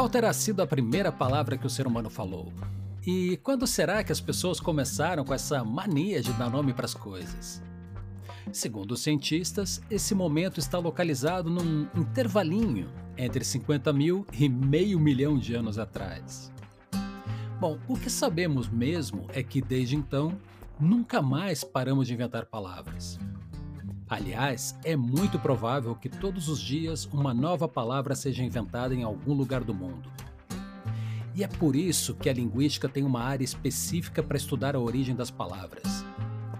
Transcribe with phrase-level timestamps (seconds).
[0.00, 2.50] Qual terá sido a primeira palavra que o ser humano falou?
[3.06, 6.94] E quando será que as pessoas começaram com essa mania de dar nome para as
[6.94, 7.62] coisas?
[8.50, 15.38] Segundo os cientistas, esse momento está localizado num intervalinho entre 50 mil e meio milhão
[15.38, 16.50] de anos atrás.
[17.60, 20.32] Bom, o que sabemos mesmo é que desde então
[20.80, 23.18] nunca mais paramos de inventar palavras.
[24.10, 29.32] Aliás, é muito provável que todos os dias uma nova palavra seja inventada em algum
[29.32, 30.10] lugar do mundo.
[31.32, 35.14] E é por isso que a linguística tem uma área específica para estudar a origem
[35.14, 36.04] das palavras.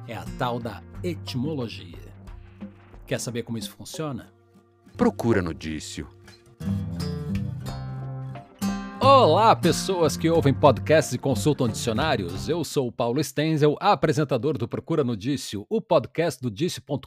[0.06, 2.14] É a tal da etimologia.
[3.04, 4.32] Quer saber como isso funciona?
[4.96, 6.06] Procura no Dício.
[9.02, 12.50] Olá, pessoas que ouvem podcasts e consultam dicionários.
[12.50, 17.06] Eu sou o Paulo Stenzel, apresentador do Procura no Dício, o podcast do dício.com.br,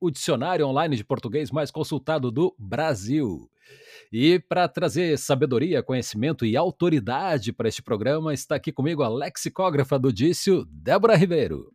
[0.00, 3.50] o dicionário online de português mais consultado do Brasil.
[4.12, 9.98] E para trazer sabedoria, conhecimento e autoridade para este programa, está aqui comigo a lexicógrafa
[9.98, 11.72] do Dício, Débora Ribeiro.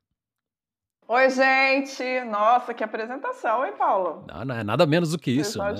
[1.06, 2.22] Oi, gente!
[2.30, 4.25] Nossa, que apresentação, hein, Paulo?
[4.25, 5.58] Não, não é nada menos do que isso.
[5.59, 5.75] Né?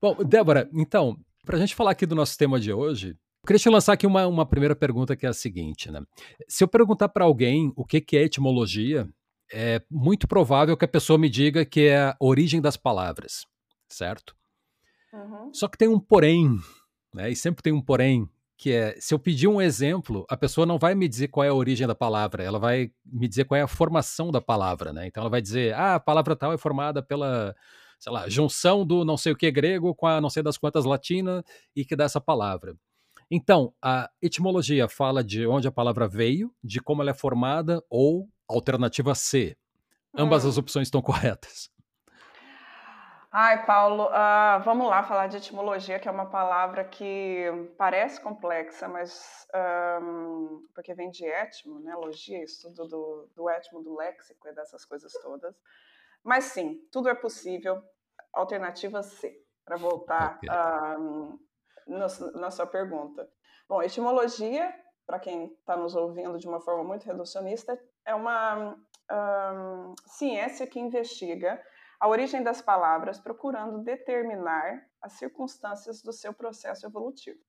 [0.00, 3.58] Bom, Débora, então, para a gente falar aqui do nosso tema de hoje, eu queria
[3.58, 6.02] te lançar aqui uma, uma primeira pergunta que é a seguinte, né?
[6.46, 9.08] Se eu perguntar para alguém o que, que é etimologia,
[9.50, 13.46] é muito provável que a pessoa me diga que é a origem das palavras,
[13.88, 14.36] certo?
[15.10, 15.50] Uhum.
[15.54, 16.54] Só que tem um porém,
[17.14, 17.30] né?
[17.30, 20.78] E sempre tem um porém, que é, se eu pedir um exemplo, a pessoa não
[20.78, 23.62] vai me dizer qual é a origem da palavra, ela vai me dizer qual é
[23.62, 25.06] a formação da palavra, né?
[25.06, 27.56] Então ela vai dizer, ah, a palavra tal é formada pela
[27.98, 30.84] sei lá, junção do não sei o que grego com a não sei das quantas
[30.84, 32.76] latina e que dá essa palavra.
[33.30, 38.28] Então, a etimologia fala de onde a palavra veio, de como ela é formada ou
[38.48, 39.56] alternativa C.
[40.16, 40.48] Ambas hum.
[40.48, 41.70] as opções estão corretas.
[43.30, 47.44] Ai, Paulo, uh, vamos lá falar de etimologia, que é uma palavra que
[47.76, 49.46] parece complexa, mas
[50.02, 51.94] um, porque vem de etimo, né?
[51.94, 55.54] Logia, estudo do, do etimo, do léxico e dessas coisas todas.
[56.24, 57.82] Mas sim, tudo é possível.
[58.32, 60.48] Alternativa C, para voltar okay.
[60.50, 63.28] uh, na sua pergunta.
[63.68, 64.72] Bom, etimologia,
[65.06, 68.76] para quem está nos ouvindo de uma forma muito reducionista, é uma
[69.10, 71.62] um, ciência que investiga
[72.00, 77.40] a origem das palavras, procurando determinar as circunstâncias do seu processo evolutivo.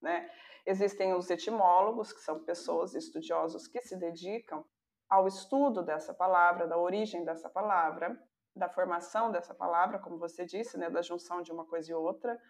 [0.00, 0.30] Né?
[0.64, 4.64] Existem os etimólogos, que são pessoas estudiosos que se dedicam
[5.12, 8.18] ao estudo dessa palavra, da origem dessa palavra,
[8.56, 12.40] da formação dessa palavra, como você disse, né, da junção de uma coisa e outra,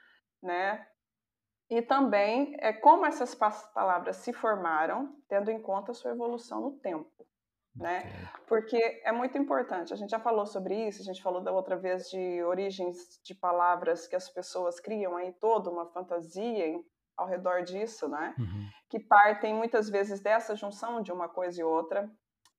[0.40, 0.86] né?
[1.68, 6.78] E também é como essas palavras se formaram, tendo em conta a sua evolução no
[6.78, 7.26] tempo,
[7.74, 8.04] né?
[8.46, 9.92] Porque é muito importante.
[9.92, 13.34] A gente já falou sobre isso, a gente falou da outra vez de origens de
[13.34, 16.80] palavras que as pessoas criam aí toda uma fantasia
[17.16, 18.36] ao redor disso, né?
[18.38, 18.68] Uhum.
[18.88, 22.08] Que partem muitas vezes dessa junção de uma coisa e outra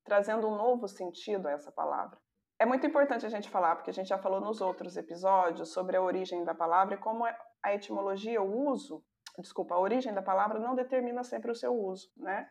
[0.03, 2.17] trazendo um novo sentido a essa palavra.
[2.59, 5.97] É muito importante a gente falar, porque a gente já falou nos outros episódios sobre
[5.97, 9.03] a origem da palavra e como a etimologia, o uso,
[9.39, 12.47] desculpa, a origem da palavra não determina sempre o seu uso, né?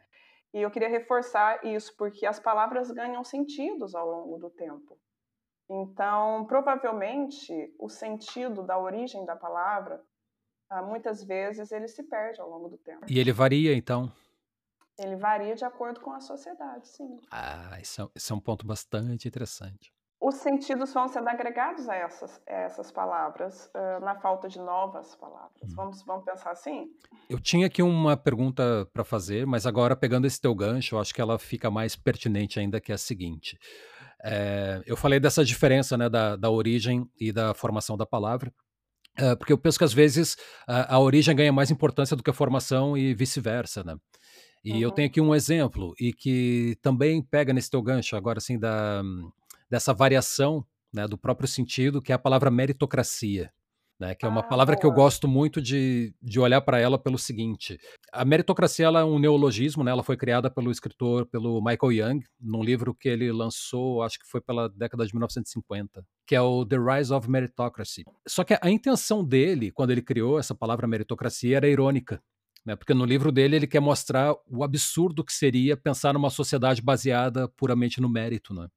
[0.52, 4.98] E eu queria reforçar isso, porque as palavras ganham sentidos ao longo do tempo.
[5.70, 10.02] Então, provavelmente, o sentido da origem da palavra,
[10.68, 13.06] ah, muitas vezes, ele se perde ao longo do tempo.
[13.08, 14.12] E ele varia, então?
[14.98, 17.18] Ele varia de acordo com a sociedade, sim.
[17.30, 19.92] Ah, isso é, isso é um ponto bastante interessante.
[20.20, 25.16] Os sentidos vão sendo agregados a essas, a essas palavras, uh, na falta de novas
[25.16, 25.72] palavras.
[25.72, 25.74] Hum.
[25.74, 26.86] Vamos, vamos pensar assim?
[27.28, 31.12] Eu tinha aqui uma pergunta para fazer, mas agora, pegando esse teu gancho, eu acho
[31.12, 33.58] que ela fica mais pertinente ainda, que é a seguinte.
[34.22, 38.52] É, eu falei dessa diferença né, da, da origem e da formação da palavra.
[39.38, 42.32] Porque eu penso que às vezes a, a origem ganha mais importância do que a
[42.32, 43.94] formação e vice-versa, né?
[44.64, 44.78] E uhum.
[44.78, 49.02] eu tenho aqui um exemplo, e que também pega nesse teu gancho agora, assim, da,
[49.68, 53.50] dessa variação né, do próprio sentido, que é a palavra meritocracia.
[54.00, 54.80] Né, que é uma ah, palavra boa.
[54.80, 57.78] que eu gosto muito de, de olhar para ela pelo seguinte:
[58.12, 62.20] a meritocracia ela é um neologismo, né, ela foi criada pelo escritor, pelo Michael Young,
[62.40, 66.66] num livro que ele lançou, acho que foi pela década de 1950, que é o
[66.66, 68.02] The Rise of Meritocracy.
[68.26, 72.20] Só que a intenção dele, quando ele criou essa palavra meritocracia, era irônica.
[72.64, 72.76] Né?
[72.76, 77.48] Porque no livro dele ele quer mostrar o absurdo que seria pensar numa sociedade baseada
[77.48, 78.54] puramente no mérito.
[78.54, 78.68] Né?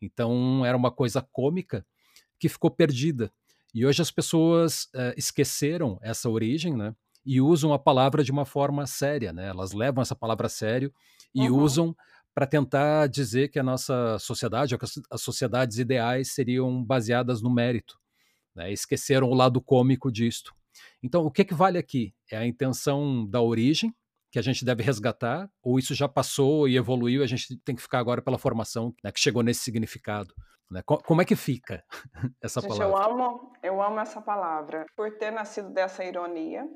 [0.00, 1.84] Então era uma coisa cômica
[2.38, 3.32] que ficou perdida.
[3.74, 6.94] E hoje as pessoas uh, esqueceram essa origem, né?
[7.26, 9.48] E usam a palavra de uma forma séria, né?
[9.48, 10.92] Elas levam essa palavra a sério
[11.34, 11.58] e uhum.
[11.58, 11.96] usam
[12.34, 17.98] para tentar dizer que a nossa sociedade, que as sociedades ideais seriam baseadas no mérito.
[18.54, 18.72] Né?
[18.72, 20.52] Esqueceram o lado cômico disto.
[21.02, 22.14] Então, o que, que vale aqui?
[22.30, 23.94] É a intenção da origem,
[24.30, 27.76] que a gente deve resgatar, ou isso já passou e evoluiu e a gente tem
[27.76, 30.34] que ficar agora pela formação né, que chegou nesse significado?
[30.68, 30.82] Né?
[30.84, 31.84] Como é que fica
[32.42, 33.12] essa gente, palavra?
[33.12, 36.66] Eu amo, eu amo essa palavra, por ter nascido dessa ironia,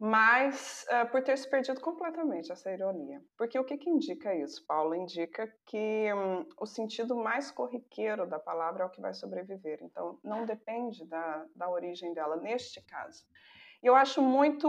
[0.00, 3.22] mas uh, por ter se perdido completamente essa ironia.
[3.36, 4.94] Porque o que, que indica isso, Paulo?
[4.94, 9.80] Indica que um, o sentido mais corriqueiro da palavra é o que vai sobreviver.
[9.82, 13.26] Então, não depende da, da origem dela, neste caso.
[13.82, 14.66] E eu acho muito.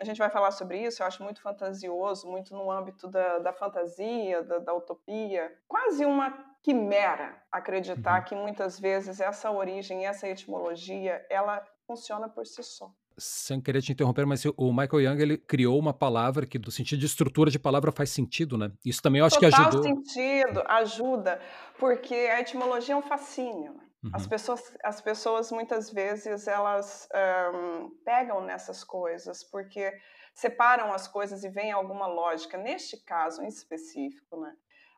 [0.00, 3.52] A gente vai falar sobre isso, eu acho muito fantasioso, muito no âmbito da, da
[3.52, 5.54] fantasia, da, da utopia.
[5.68, 8.24] Quase uma quimera acreditar uhum.
[8.24, 13.92] que muitas vezes essa origem, essa etimologia, ela funciona por si só sem querer te
[13.92, 17.58] interromper, mas o Michael Young ele criou uma palavra que, do sentido de estrutura de
[17.58, 18.72] palavra, faz sentido, né?
[18.84, 19.82] Isso também eu acho Total que ajudou.
[19.82, 21.40] sentido, ajuda,
[21.78, 23.74] porque a etimologia é um fascínio.
[24.02, 24.10] Uhum.
[24.12, 27.08] As, pessoas, as pessoas, muitas vezes, elas
[27.52, 29.92] um, pegam nessas coisas, porque
[30.32, 32.56] separam as coisas e veem alguma lógica.
[32.56, 34.54] Neste caso em específico, né?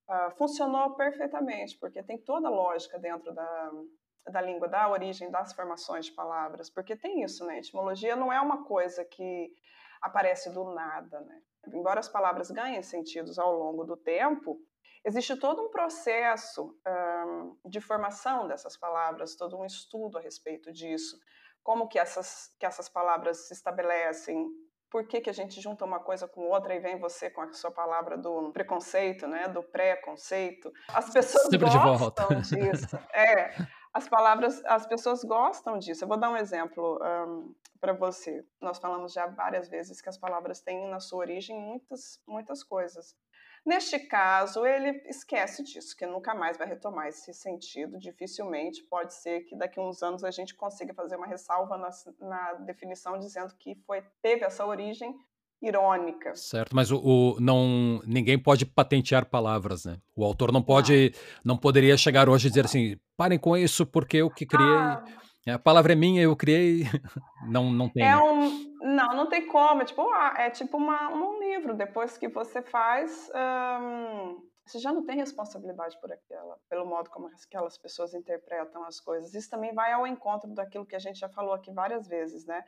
[0.09, 3.71] Uh, funcionou perfeitamente, porque tem toda a lógica dentro da,
[4.29, 7.59] da língua, da origem das formações de palavras, porque tem isso, né?
[7.59, 9.53] Etimologia não é uma coisa que
[10.01, 11.43] aparece do nada, né?
[11.69, 14.59] Embora as palavras ganhem sentidos ao longo do tempo,
[15.05, 16.75] existe todo um processo
[17.65, 21.19] de formação dessas palavras, todo um estudo a respeito disso,
[21.63, 24.49] como que essas, que essas palavras se estabelecem,
[24.91, 27.53] por que, que a gente junta uma coisa com outra e vem você com a
[27.53, 30.73] sua palavra do preconceito, né, do pré-conceito.
[30.89, 32.99] As pessoas Sempre gostam disso.
[33.13, 33.55] É,
[33.93, 36.05] as palavras, as pessoas gostam disso.
[36.05, 38.45] Eu vou dar um exemplo um, para você.
[38.61, 43.17] Nós falamos já várias vezes que as palavras têm na sua origem muitas, muitas coisas.
[43.65, 47.99] Neste caso, ele esquece disso, que nunca mais vai retomar esse sentido.
[47.99, 51.91] Dificilmente pode ser que daqui a uns anos a gente consiga fazer uma ressalva na,
[52.21, 55.15] na definição dizendo que foi, teve essa origem
[55.63, 56.35] irônica.
[56.35, 59.99] Certo, mas o, o, não ninguém pode patentear palavras, né?
[60.17, 61.13] O autor não pode,
[61.45, 64.67] não, não poderia chegar hoje e dizer assim, parem com isso porque eu que criei,
[64.67, 65.05] ah,
[65.49, 66.85] a palavra é minha, eu criei,
[67.49, 68.05] não não tem.
[68.05, 68.17] É né?
[68.17, 71.75] um, não, não tem como, é tipo, ah, é tipo uma, um livro.
[71.75, 73.31] Depois que você faz,
[74.65, 79.35] você já não tem responsabilidade por aquela, pelo modo como aquelas pessoas interpretam as coisas.
[79.35, 82.65] Isso também vai ao encontro daquilo que a gente já falou aqui várias vezes, né?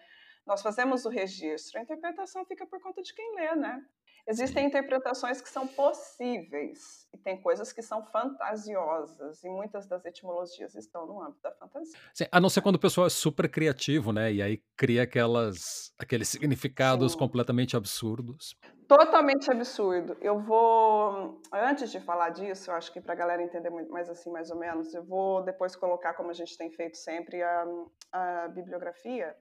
[0.46, 3.84] Nós fazemos o registro, a interpretação fica por conta de quem lê, né?
[4.26, 10.76] Existem interpretações que são possíveis e tem coisas que são fantasiosas e muitas das etimologias
[10.76, 11.98] estão no âmbito da fantasia.
[12.14, 14.32] Sim, a não ser quando o pessoal é super criativo, né?
[14.32, 17.18] E aí cria aquelas, aqueles significados Sim.
[17.18, 18.56] completamente absurdos.
[18.86, 20.16] Totalmente absurdo.
[20.20, 24.30] Eu vou, antes de falar disso, eu acho que para a galera entender mais assim,
[24.30, 27.66] mais ou menos, eu vou depois colocar, como a gente tem feito sempre, a,
[28.12, 29.34] a bibliografia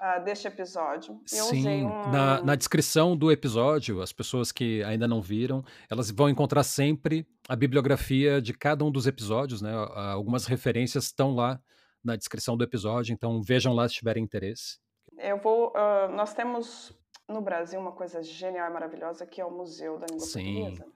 [0.00, 1.20] uh, deste episódio.
[1.32, 2.10] Eu Sim, um...
[2.10, 7.26] na, na descrição do episódio, as pessoas que ainda não viram, elas vão encontrar sempre
[7.48, 9.72] a bibliografia de cada um dos episódios, né?
[9.94, 11.60] Algumas referências estão lá
[12.04, 14.78] na descrição do episódio, então vejam lá se tiverem interesse.
[15.18, 15.70] Eu vou.
[15.70, 16.92] Uh, nós temos
[17.28, 20.60] no Brasil uma coisa genial e maravilhosa que é o Museu da Língua Sim.
[20.60, 20.86] Portuguesa.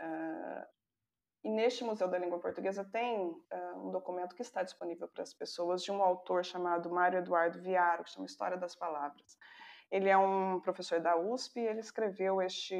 [0.00, 0.77] Uh,
[1.44, 5.32] e neste Museu da Língua Portuguesa tem uh, um documento que está disponível para as
[5.32, 9.36] pessoas de um autor chamado Mário Eduardo Viaro, que chama História das Palavras.
[9.90, 12.76] Ele é um professor da USP e ele escreveu este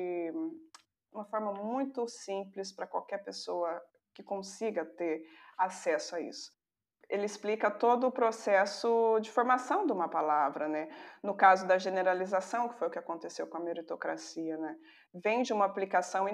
[1.13, 3.81] uma forma muito simples para qualquer pessoa
[4.15, 5.23] que consiga ter
[5.57, 6.58] acesso a isso
[7.09, 10.89] ele explica todo o processo de formação de uma palavra, né?
[11.23, 14.77] No caso da generalização, que foi o que aconteceu com a meritocracia, né?
[15.15, 16.27] Vem de uma aplicação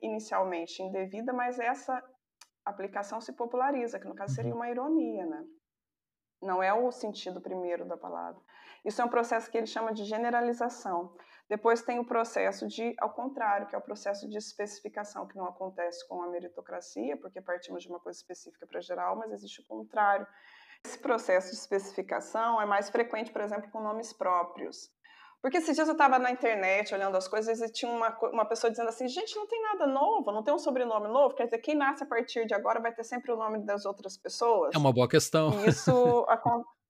[0.00, 2.00] inicialmente indevida, mas essa
[2.64, 4.58] aplicação se populariza, que no caso seria uhum.
[4.58, 5.44] uma ironia, né?
[6.40, 8.40] Não é o sentido primeiro da palavra.
[8.84, 11.16] Isso é um processo que ele chama de generalização.
[11.48, 15.46] Depois tem o processo de, ao contrário, que é o processo de especificação, que não
[15.46, 19.66] acontece com a meritocracia, porque partimos de uma coisa específica para geral, mas existe o
[19.66, 20.26] contrário.
[20.84, 24.90] Esse processo de especificação é mais frequente, por exemplo, com nomes próprios.
[25.44, 28.70] Porque esses dias eu estava na internet olhando as coisas e tinha uma, uma pessoa
[28.70, 31.74] dizendo assim: gente, não tem nada novo, não tem um sobrenome novo, quer dizer, quem
[31.74, 34.74] nasce a partir de agora vai ter sempre o nome das outras pessoas.
[34.74, 35.50] É uma boa questão.
[35.60, 35.92] E isso
[36.28, 36.83] acontece.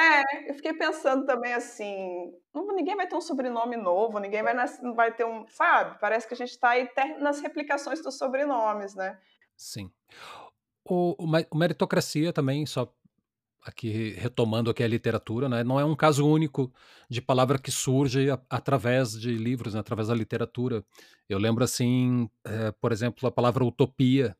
[0.00, 2.32] É, eu fiquei pensando também assim,
[2.74, 4.54] ninguém vai ter um sobrenome novo, ninguém vai,
[4.96, 5.98] vai ter um, sabe?
[6.00, 6.88] Parece que a gente está aí
[7.20, 9.18] nas replicações dos sobrenomes, né?
[9.54, 9.90] Sim.
[10.88, 12.90] O, o, meritocracia também, só
[13.62, 15.62] aqui retomando aqui a literatura, né?
[15.62, 16.72] Não é um caso único
[17.10, 19.80] de palavra que surge a, através de livros, né?
[19.80, 20.82] através da literatura.
[21.28, 24.34] Eu lembro assim, é, por exemplo, a palavra utopia.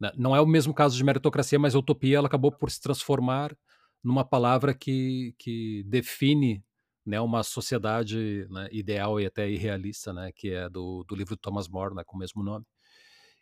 [0.00, 0.12] Né?
[0.16, 3.56] Não é o mesmo caso de meritocracia, mas a utopia ela acabou por se transformar
[4.02, 6.62] numa palavra que, que define
[7.08, 11.40] né, uma sociedade né, ideal e até irrealista, né, que é do, do livro de
[11.40, 12.66] Thomas More, né, com o mesmo nome.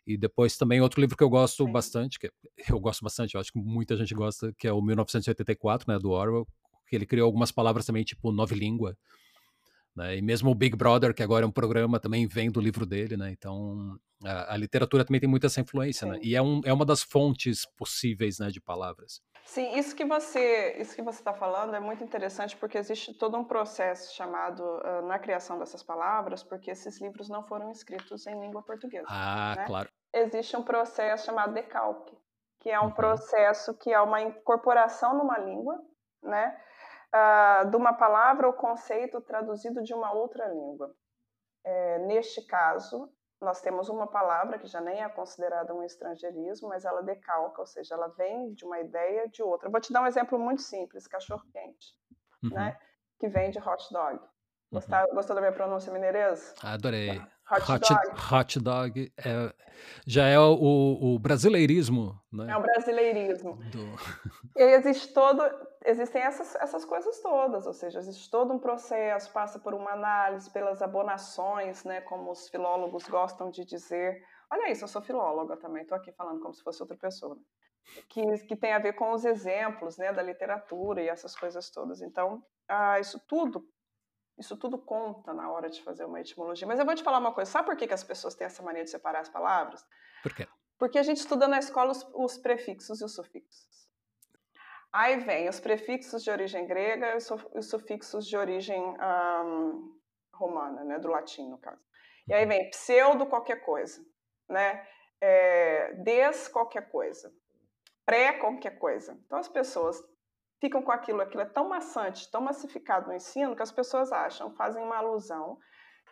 [0.05, 2.31] E depois também outro livro que eu gosto bastante, que
[2.73, 6.11] eu gosto bastante, eu acho que muita gente gosta, que é o 1984, né, do
[6.11, 6.47] Orwell,
[6.87, 8.97] que ele criou algumas palavras também, tipo nove língua,
[9.93, 12.85] né, e mesmo o Big Brother, que agora é um programa, também vem do livro
[12.85, 16.61] dele, né, então a, a literatura também tem muita essa influência, né, e é, um,
[16.63, 19.21] é uma das fontes possíveis, né, de palavras.
[19.47, 23.37] Sim, isso que você isso que você está falando é muito interessante porque existe todo
[23.37, 28.37] um processo chamado uh, na criação dessas palavras, porque esses livros não foram escritos em
[28.41, 29.07] língua portuguesa.
[29.09, 29.65] Ah, né?
[29.65, 29.89] claro.
[30.13, 32.17] Existe um processo chamado decalque,
[32.59, 32.91] que é um uhum.
[32.91, 35.81] processo que é uma incorporação numa língua,
[36.21, 36.59] né,
[37.15, 40.93] uh, de uma palavra ou conceito traduzido de uma outra língua.
[41.63, 46.85] É, neste caso, nós temos uma palavra que já nem é considerada um estrangeirismo, mas
[46.85, 49.69] ela decalca, ou seja, ela vem de uma ideia de outra.
[49.69, 51.95] Vou te dar um exemplo muito simples: cachorro-quente,
[52.43, 52.49] uhum.
[52.51, 52.79] né?
[53.19, 54.19] Que vem de hot dog.
[54.71, 55.15] Gostou, uhum.
[55.15, 56.53] gostou da minha pronúncia mineiresa?
[56.61, 57.21] Adorei.
[57.49, 58.33] Hot, hot dog.
[58.33, 59.53] Hot dog é,
[60.05, 62.51] já é o, o, brasileirismo, né?
[62.51, 63.55] É o brasileirismo.
[63.71, 63.95] Do...
[64.57, 65.41] E existe todo,
[65.85, 70.51] existem essas, essas coisas todas, ou seja, existe todo um processo, passa por uma análise,
[70.51, 74.21] pelas abonações, né, como os filólogos gostam de dizer.
[74.51, 77.35] Olha isso, eu sou filóloga também, estou aqui falando como se fosse outra pessoa.
[77.35, 77.41] Né?
[78.09, 82.01] Que, que tem a ver com os exemplos né, da literatura e essas coisas todas.
[82.01, 83.63] Então, ah, isso tudo
[84.37, 86.67] isso tudo conta na hora de fazer uma etimologia.
[86.67, 88.61] Mas eu vou te falar uma coisa: sabe por que, que as pessoas têm essa
[88.61, 89.85] mania de separar as palavras?
[90.21, 90.47] Por quê?
[90.77, 93.87] Porque a gente estuda na escola os, os prefixos e os sufixos.
[94.93, 99.95] Aí vem os prefixos de origem grega e os sufixos de origem um,
[100.33, 101.81] romana, né, do latim, no caso.
[102.27, 104.03] E aí vem pseudo qualquer coisa,
[104.47, 104.87] né?
[105.19, 107.33] É, des qualquer coisa,
[108.05, 109.19] pré qualquer coisa.
[109.25, 110.01] Então as pessoas
[110.59, 114.51] ficam com aquilo, aquilo é tão maçante, tão massificado no ensino, que as pessoas acham,
[114.51, 115.57] fazem uma alusão,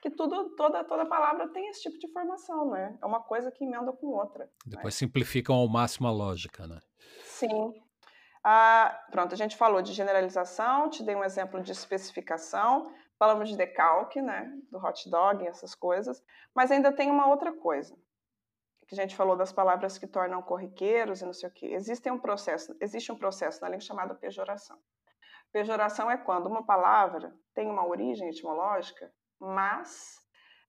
[0.02, 2.98] que tudo, toda, toda palavra tem esse tipo de formação, né?
[3.02, 4.50] É uma coisa que emenda com outra.
[4.66, 5.00] Depois né?
[5.00, 6.80] simplificam ao máximo a lógica, né?
[7.24, 7.74] Sim.
[8.44, 13.58] Ah, pronto, a gente falou de generalização, te dei um exemplo de especificação, falamos de
[13.58, 14.52] decalque, né?
[14.72, 16.24] Do hot dog, essas coisas,
[16.54, 17.98] mas ainda tem uma outra coisa
[18.88, 21.68] que a gente falou das palavras que tornam corriqueiros e não sei o quê.
[21.68, 24.78] Existe um processo, existe um processo na língua chamado pejoração.
[25.52, 30.20] Pejoração é quando uma palavra tem uma origem etimológica, mas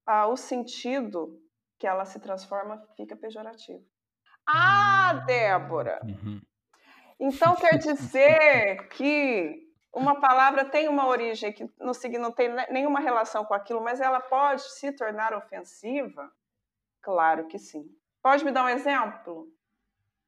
[0.06, 1.40] ah, o sentido
[1.78, 3.84] que ela se transforma fica pejorativo.
[4.46, 6.00] Ah, Débora!
[6.04, 6.40] Uhum.
[7.18, 13.44] Então quer dizer que uma palavra tem uma origem que não, não tem nenhuma relação
[13.44, 16.30] com aquilo, mas ela pode se tornar ofensiva?
[17.02, 17.88] Claro que sim.
[18.26, 19.46] Pode me dar um exemplo?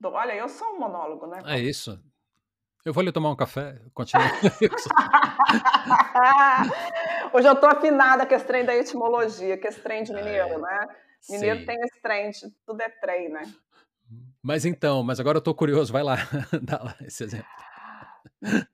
[0.04, 1.40] Olha, eu sou um monólogo, né?
[1.44, 2.00] É isso.
[2.84, 4.22] Eu vou ali tomar um café, continua.
[7.34, 10.58] Hoje eu tô afinada com esse trem da etimologia, com esse trem de mineiro, é,
[10.58, 10.88] né?
[11.28, 11.66] Mineiro sim.
[11.66, 13.52] tem esse trem, de, tudo é trem, né?
[14.40, 16.18] Mas então, mas agora eu tô curioso, vai lá,
[16.62, 17.50] dá lá esse exemplo.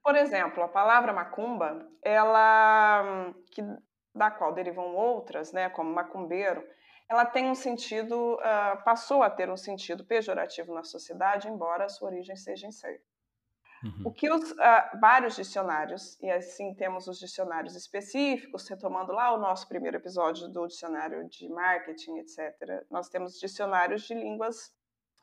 [0.03, 3.63] Por exemplo, a palavra macumba, ela, que,
[4.15, 6.63] da qual derivam outras, né, como macumbeiro,
[7.09, 11.89] ela tem um sentido, uh, passou a ter um sentido pejorativo na sociedade, embora a
[11.89, 13.05] sua origem seja incerta.
[13.85, 14.03] Uhum.
[14.07, 14.57] O que os uh,
[14.99, 20.67] vários dicionários, e assim temos os dicionários específicos, retomando lá o nosso primeiro episódio do
[20.67, 24.73] dicionário de marketing, etc., nós temos dicionários de línguas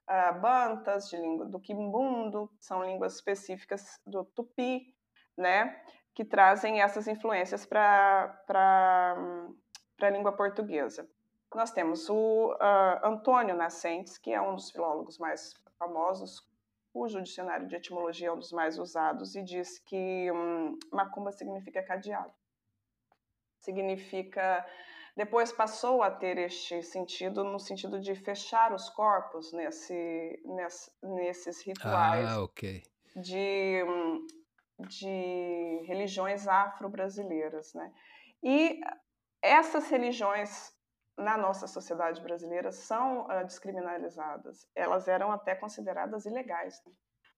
[0.08, 4.96] uh, bantas, de língua do quimbundo, são línguas específicas do tupi,
[5.36, 5.82] né,
[6.14, 8.38] que trazem essas influências para
[10.00, 11.10] a língua portuguesa.
[11.54, 16.48] Nós temos o uh, Antônio Nascentes, que é um dos filólogos mais famosos,
[16.94, 21.84] cujo dicionário de etimologia é um dos mais usados, e diz que um, macumba significa
[21.84, 22.34] cadeado.
[23.60, 24.66] Significa.
[25.16, 31.62] Depois passou a ter este sentido, no sentido de fechar os corpos nesse, nesse nesses
[31.62, 32.82] rituais ah, okay.
[33.18, 33.84] de,
[34.80, 37.74] de religiões afro-brasileiras.
[37.74, 37.94] Né?
[38.42, 38.80] E
[39.42, 40.74] essas religiões
[41.18, 44.68] na nossa sociedade brasileira são uh, descriminalizadas.
[44.76, 46.94] Elas eram até consideradas ilegais né?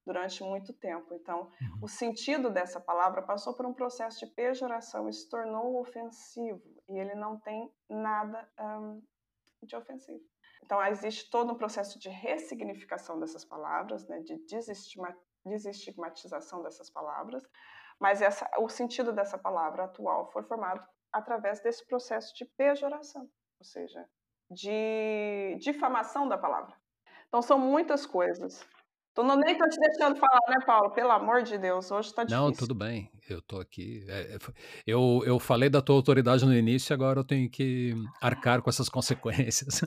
[0.06, 1.14] durante muito tempo.
[1.14, 1.80] Então, uhum.
[1.84, 6.62] o sentido dessa palavra passou por um processo de pejoração e se tornou ofensivo.
[6.90, 9.02] E ele não tem nada um,
[9.64, 10.24] de ofensivo.
[10.64, 14.22] Então, existe todo um processo de ressignificação dessas palavras, né?
[14.22, 14.38] de
[15.46, 17.44] desestigmatização dessas palavras.
[18.00, 23.30] Mas essa, o sentido dessa palavra atual foi formado através desse processo de pejoração
[23.64, 24.06] ou seja,
[24.52, 26.76] de difamação da palavra.
[27.30, 28.62] Então, são muitas coisas.
[29.16, 30.92] Tô não, nem tô te deixando falar, né, Paulo?
[30.92, 32.68] Pelo amor de Deus, hoje tá Não, difícil.
[32.68, 34.06] tudo bem, eu tô aqui.
[34.10, 34.38] É, é,
[34.86, 38.90] eu, eu falei da tua autoridade no início, agora eu tenho que arcar com essas
[38.90, 39.82] consequências.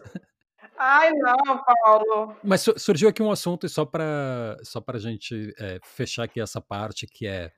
[0.79, 2.37] Ai, não, Paulo.
[2.43, 6.61] Mas surgiu aqui um assunto, e só para só a gente é, fechar aqui essa
[6.61, 7.51] parte, que é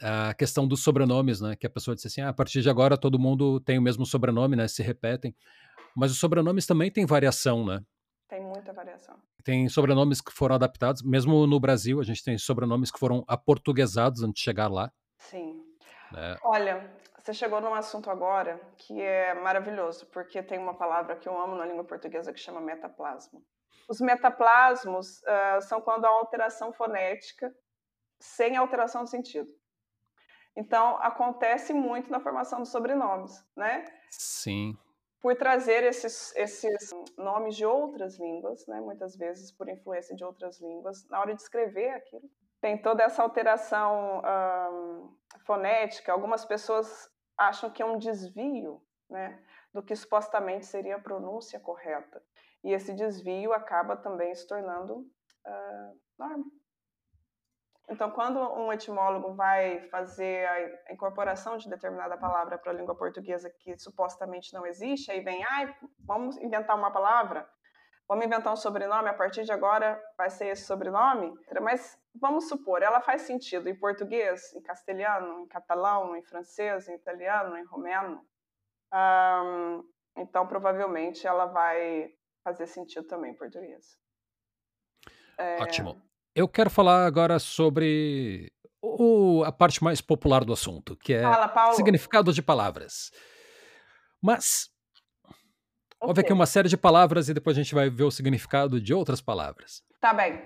[0.00, 1.56] a questão dos sobrenomes, né?
[1.56, 4.06] Que a pessoa disse assim: ah, a partir de agora todo mundo tem o mesmo
[4.06, 4.68] sobrenome, né?
[4.68, 5.34] Se repetem.
[5.94, 7.80] Mas os sobrenomes também têm variação, né?
[8.28, 9.16] Tem muita variação.
[9.44, 14.22] Tem sobrenomes que foram adaptados, mesmo no Brasil, a gente tem sobrenomes que foram aportuguesados
[14.22, 14.90] antes de chegar lá.
[15.18, 15.62] Sim.
[16.12, 16.36] Né?
[16.42, 21.38] Olha, você chegou num assunto agora que é maravilhoso, porque tem uma palavra que eu
[21.38, 23.44] amo na língua portuguesa que chama metaplasmo.
[23.88, 27.54] Os metaplasmos uh, são quando há alteração fonética
[28.18, 29.48] sem alteração de sentido.
[30.56, 33.84] Então, acontece muito na formação dos sobrenomes, né?
[34.10, 34.76] Sim.
[35.20, 38.80] Por trazer esses, esses nomes de outras línguas, né?
[38.80, 42.28] Muitas vezes por influência de outras línguas, na hora de escrever aquilo.
[42.60, 44.22] Tem toda essa alteração
[45.46, 46.12] fonética.
[46.12, 49.42] Algumas pessoas acham que é um desvio, né?
[49.72, 52.22] Do que supostamente seria a pronúncia correta.
[52.62, 56.44] E esse desvio acaba também se tornando uh, norma.
[57.88, 60.46] Então, quando um etimólogo vai fazer
[60.86, 65.44] a incorporação de determinada palavra para a língua portuguesa que supostamente não existe, aí vem,
[65.44, 67.46] ah, vamos inventar uma palavra,
[68.08, 71.34] vamos inventar um sobrenome, a partir de agora vai ser esse sobrenome.
[71.60, 76.94] Mas vamos supor, ela faz sentido em português, em castelhano, em catalão, em francês, em
[76.94, 78.24] italiano, em romeno.
[80.16, 83.98] Então, provavelmente, ela vai fazer sentido também em português.
[85.36, 85.60] É...
[85.60, 86.11] Ótimo.
[86.34, 91.72] Eu quero falar agora sobre o, a parte mais popular do assunto, que é Fala,
[91.74, 93.10] significado de palavras.
[94.20, 94.70] Mas
[95.24, 96.08] okay.
[96.08, 98.94] houve aqui uma série de palavras e depois a gente vai ver o significado de
[98.94, 99.82] outras palavras.
[100.00, 100.40] Tá bem.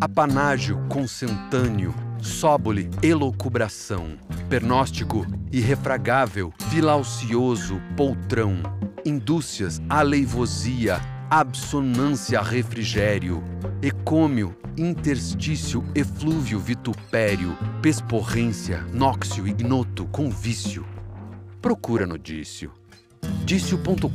[0.00, 4.16] Apanágio, consentâneo, sóbole, elocubração,
[4.48, 8.62] pernóstico, irrefragável, filaucioso, poltrão,
[9.04, 13.42] indúcias, aleivosia, absonância, refrigério,
[13.82, 20.86] ecômio, interstício, eflúvio, vitupério, pesporrência, nóxio, ignoto, convício.
[21.60, 22.72] Procura no Dício.
[23.44, 24.08] Dício.com.br,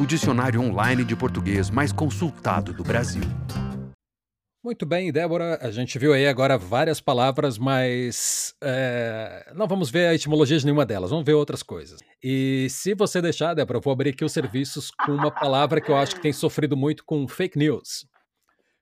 [0.00, 3.24] o dicionário online de português mais consultado do Brasil.
[4.64, 5.58] Muito bem, Débora.
[5.60, 10.64] A gente viu aí agora várias palavras, mas é, não vamos ver a etimologia de
[10.64, 12.00] nenhuma delas, vamos ver outras coisas.
[12.22, 15.90] E se você deixar, Débora, eu vou abrir aqui os serviços com uma palavra que
[15.90, 18.06] eu acho que tem sofrido muito com fake news.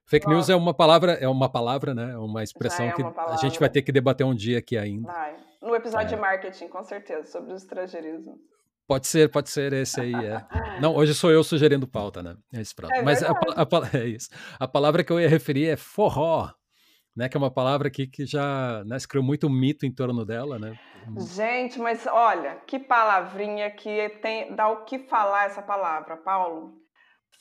[0.05, 2.13] Fake news é uma palavra, é uma palavra, né?
[2.13, 4.77] É uma expressão é uma que a gente vai ter que debater um dia aqui
[4.77, 5.11] ainda.
[5.11, 5.35] Vai.
[5.61, 6.15] No episódio é.
[6.15, 8.39] de marketing, com certeza, sobre o estrangeirismo.
[8.87, 10.45] Pode ser, pode ser esse aí, é.
[10.81, 12.35] Não, hoje sou eu sugerindo pauta, né?
[12.53, 12.93] É isso, pronto.
[12.93, 13.33] É Mas a, a,
[13.97, 14.29] é isso.
[14.59, 16.49] A palavra que eu ia referir é forró,
[17.15, 17.29] né?
[17.29, 20.59] Que é uma palavra aqui que já né, se criou muito mito em torno dela,
[20.59, 20.77] né?
[21.17, 26.83] Gente, mas olha, que palavrinha que tem, dá o que falar essa palavra, Paulo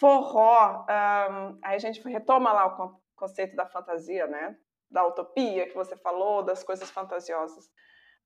[0.02, 4.56] forró, um, aí a gente retoma lá o conceito da fantasia, né?
[4.90, 7.66] Da utopia que você falou, das coisas fantasiosas.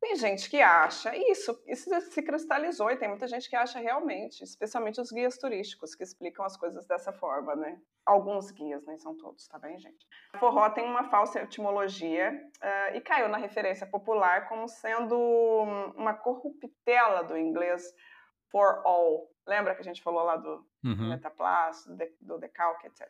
[0.00, 4.44] Tem gente que acha, isso, isso se cristalizou e tem muita gente que acha realmente,
[4.44, 7.80] especialmente os guias turísticos que explicam as coisas dessa forma, né?
[8.04, 10.06] Alguns guias, nem são todos, tá bem, gente?
[10.38, 12.30] Forró tem uma falsa etimologia
[12.62, 15.18] uh, e caiu na referência popular como sendo
[15.96, 17.82] uma corruptela do inglês
[18.50, 19.28] for all.
[19.46, 21.08] Lembra que a gente falou lá do uhum.
[21.08, 23.08] metaplasto, do, do decalque, etc.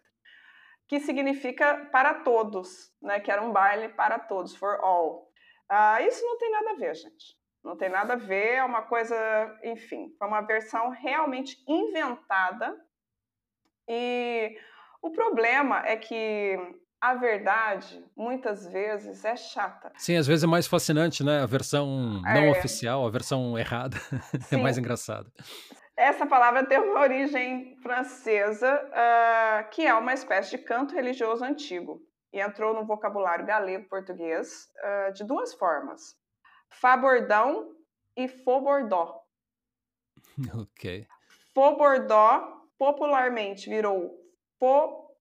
[0.86, 3.18] Que significa para todos, né?
[3.18, 5.25] Que era um baile para todos, for all.
[5.68, 7.36] Ah, isso não tem nada a ver, gente.
[7.62, 9.16] Não tem nada a ver, é uma coisa,
[9.64, 12.76] enfim, foi uma versão realmente inventada.
[13.88, 14.56] E
[15.02, 16.56] o problema é que
[17.00, 19.92] a verdade, muitas vezes, é chata.
[19.96, 21.40] Sim, às vezes é mais fascinante, né?
[21.42, 22.50] A versão não é.
[22.50, 23.96] oficial, a versão errada
[24.50, 25.30] é mais engraçada.
[25.96, 32.02] Essa palavra tem uma origem francesa, uh, que é uma espécie de canto religioso antigo,
[32.32, 36.16] e entrou no vocabulário galego-português uh, de duas formas:
[36.68, 37.74] fabordão
[38.16, 39.22] e fobordó.
[40.54, 41.06] Ok.
[41.54, 44.14] Fobordó popularmente virou
[44.58, 45.16] fobodó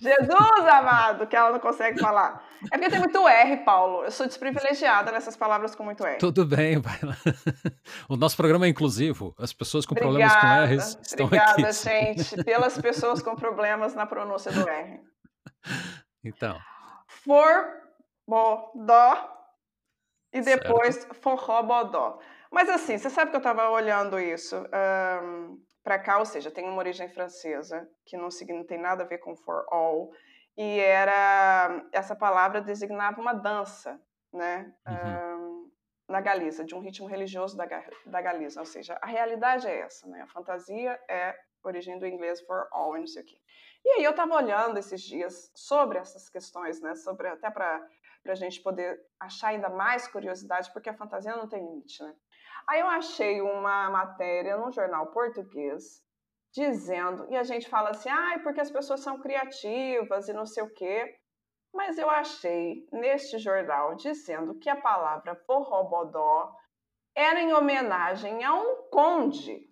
[0.00, 2.42] Jesus amado, que ela não consegue falar.
[2.64, 4.04] É porque tem muito R, Paulo.
[4.04, 6.18] Eu sou desprivilegiada nessas palavras com muito R.
[6.18, 7.16] Tudo bem, vai lá.
[8.08, 9.34] O nosso programa é inclusivo.
[9.38, 11.62] As pessoas com obrigada, problemas com R estão obrigada, aqui.
[11.62, 11.72] Obrigada,
[12.24, 15.00] gente, pelas pessoas com problemas na pronúncia do R.
[16.24, 16.58] Então.
[17.06, 17.66] For,
[18.26, 19.40] bo, dó
[20.32, 22.18] e depois forró, bodó.
[22.50, 24.56] Mas assim, você sabe que eu estava olhando isso.
[24.56, 29.06] Um, para cá, ou seja, tem uma origem francesa, que não, não tem nada a
[29.06, 30.10] ver com for all,
[30.56, 34.00] e era essa palavra designava uma dança,
[34.32, 34.72] né?
[34.86, 35.70] Uhum.
[36.08, 37.66] na Galiza, de um ritmo religioso da,
[38.06, 40.22] da Galiza, ou seja, a realidade é essa, né?
[40.22, 43.36] A fantasia é origem do inglês for all, não sei o quê.
[43.84, 46.94] E aí eu estava olhando esses dias sobre essas questões, né?
[46.94, 47.80] Sobre até para
[48.22, 52.14] para a gente poder achar ainda mais curiosidade, porque a fantasia não tem limite, né?
[52.68, 56.02] Aí eu achei uma matéria no jornal português
[56.52, 60.62] dizendo, e a gente fala assim, ah, porque as pessoas são criativas e não sei
[60.62, 61.14] o quê.
[61.72, 66.52] Mas eu achei neste jornal dizendo que a palavra forrobodó
[67.14, 69.70] era em homenagem a um conde.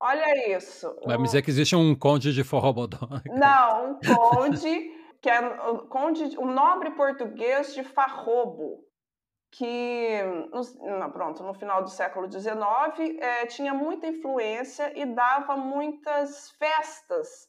[0.00, 0.94] Olha isso.
[1.04, 2.98] Vai me dizer que existe um conde de forrobodó.
[3.26, 8.84] Não, um conde, que é o conde, um nobre português de Farrobo
[9.56, 10.20] que
[10.80, 17.48] no, pronto, no final do século XIX é, tinha muita influência e dava muitas festas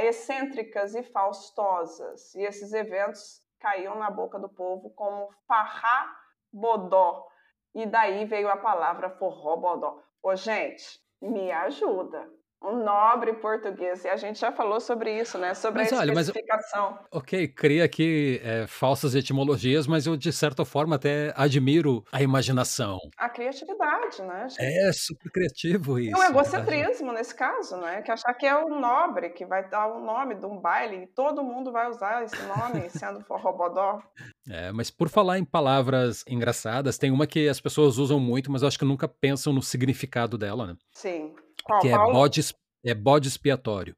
[0.00, 2.34] excêntricas e faustosas.
[2.34, 6.12] E esses eventos caíam na boca do povo como farrá
[6.52, 7.24] bodó.
[7.72, 10.02] E daí veio a palavra forró bodó.
[10.20, 12.28] Ô, gente, me ajuda
[12.62, 14.04] um nobre português.
[14.04, 15.54] E a gente já falou sobre isso, né?
[15.54, 16.90] Sobre mas, a especificação.
[16.90, 22.22] Mas, ok, cria aqui é, falsas etimologias, mas eu, de certa forma, até admiro a
[22.22, 22.98] imaginação.
[23.16, 24.48] A criatividade, né?
[24.48, 24.62] Gente?
[24.62, 26.16] É super criativo isso.
[26.16, 28.02] É um egocentrismo nesse caso, né?
[28.02, 31.06] Que achar que é o nobre que vai dar o nome de um baile e
[31.06, 34.00] todo mundo vai usar esse nome, sendo forrobodó.
[34.48, 38.62] É, mas por falar em palavras engraçadas, tem uma que as pessoas usam muito, mas
[38.62, 40.76] eu acho que nunca pensam no significado dela, né?
[40.92, 41.34] Sim.
[41.68, 42.40] Qual, que é bode,
[42.84, 43.94] é bode expiatório.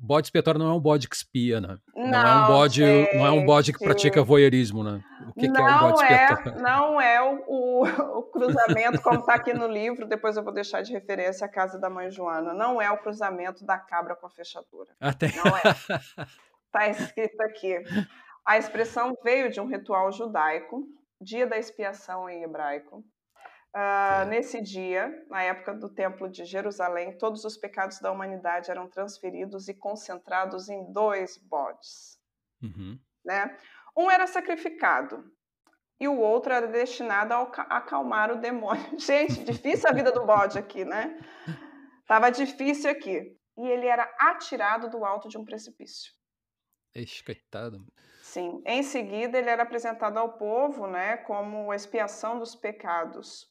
[0.00, 1.78] Bode expiatório não é um bode que espia, né?
[1.94, 3.16] Não, não é um bode, gente.
[3.16, 5.02] não é um bode que pratica voyeurismo, né?
[5.26, 6.60] O que, que é um bode é, expiatório?
[6.62, 10.82] Não é o, o, o cruzamento, como está aqui no livro, depois eu vou deixar
[10.82, 12.52] de referência a casa da mãe Joana.
[12.52, 14.90] Não é o cruzamento da cabra com a fechadura.
[15.00, 15.28] Até.
[15.36, 15.96] Não é.
[16.66, 17.76] Está escrito aqui.
[18.46, 20.86] A expressão veio de um ritual judaico,
[21.20, 23.04] dia da expiação em hebraico,
[23.74, 28.88] Uh, nesse dia, na época do Templo de Jerusalém, todos os pecados da humanidade eram
[28.88, 32.18] transferidos e concentrados em dois bodes.
[32.62, 32.98] Uhum.
[33.24, 33.56] Né?
[33.96, 35.30] Um era sacrificado
[36.00, 37.42] e o outro era destinado a
[37.76, 38.82] acalmar o demônio.
[38.98, 41.18] Gente, difícil a vida do bode aqui, né?
[42.06, 43.36] Tava difícil aqui.
[43.56, 46.12] E ele era atirado do alto de um precipício.
[46.94, 47.84] Ixi, coitado.
[48.22, 48.62] Sim.
[48.64, 53.46] Em seguida, ele era apresentado ao povo né, como expiação dos pecados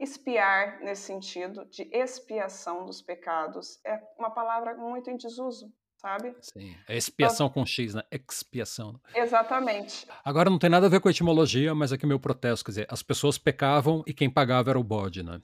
[0.00, 6.36] Espiar, nesse sentido, de expiação dos pecados, é uma palavra muito em desuso, sabe?
[6.40, 8.02] Sim, é expiação então, com X, né?
[8.10, 9.00] Expiação.
[9.12, 10.06] Exatamente.
[10.24, 12.86] Agora não tem nada a ver com a etimologia, mas aqui meu protesto, quer dizer,
[12.88, 15.40] as pessoas pecavam e quem pagava era o bode, né?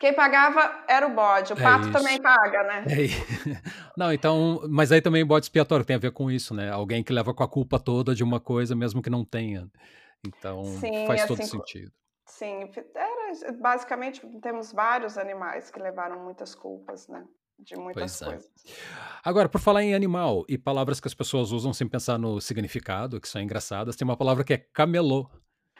[0.00, 2.84] Quem pagava era o bode, o é pato também paga, né?
[2.88, 3.06] É
[3.96, 6.70] não, então, mas aí também bode expiatório tem a ver com isso, né?
[6.70, 9.68] Alguém que leva com a culpa toda de uma coisa, mesmo que não tenha.
[10.26, 11.92] Então, Sim, faz todo assim, sentido.
[12.26, 17.24] Sim, era, basicamente temos vários animais que levaram muitas culpas, né?
[17.58, 18.32] De muitas pois é.
[18.32, 18.50] coisas.
[18.66, 18.70] É.
[19.24, 23.20] Agora, por falar em animal e palavras que as pessoas usam sem pensar no significado,
[23.20, 25.30] que são engraçadas, tem uma palavra que é camelô,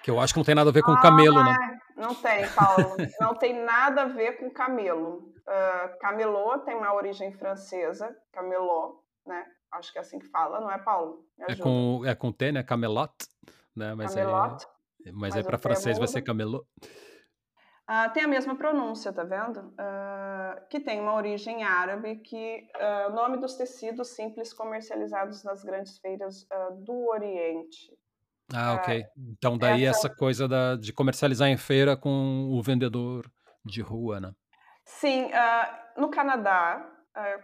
[0.02, 1.56] que eu acho que não tem nada a ver com ah, camelo, né?
[1.96, 2.96] Não tem, Paulo.
[3.20, 5.32] não tem nada a ver com camelo.
[5.42, 9.44] Uh, camelô tem uma origem francesa, camelô, né?
[9.72, 11.24] Acho que é assim que fala, não é, Paulo?
[11.48, 12.62] É com, é com T, né?
[12.62, 13.12] Camelot,
[13.74, 13.94] né?
[13.94, 14.66] Mas camelot.
[15.06, 15.12] É...
[15.12, 16.66] Mas, Mas é para francês vai ser camelô.
[17.90, 19.58] Uh, tem a mesma pronúncia, tá vendo?
[19.58, 25.64] Uh, que tem uma origem árabe, que uh, o nome dos tecidos simples comercializados nas
[25.64, 26.46] grandes feiras
[26.84, 27.92] do Oriente.
[28.54, 29.04] Ah, ok.
[29.16, 33.30] Então daí essa, essa coisa da, de comercializar em feira com o vendedor
[33.64, 34.32] de rua, né?
[34.84, 35.30] Sim,
[35.96, 36.86] no Canadá,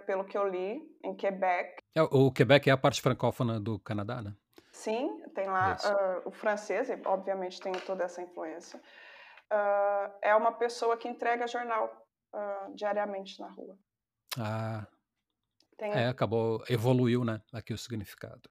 [0.07, 1.77] pelo que eu li, em Quebec.
[1.95, 4.35] É, o Quebec é a parte francófona do Canadá, né?
[4.79, 8.81] Sim, tem lá uh, o francês, e obviamente tem toda essa influência.
[9.51, 13.77] Uh, é uma pessoa que entrega jornal uh, diariamente na rua.
[14.39, 14.87] Ah,
[15.77, 15.91] tem...
[15.91, 18.49] é, acabou, evoluiu, né, aqui o significado.